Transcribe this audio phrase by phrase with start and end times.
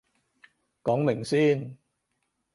[0.83, 1.77] 講明先